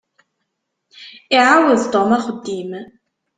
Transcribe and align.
Iɛawed 1.35 1.79
Tom 1.91 2.09
axeddim. 2.17 2.71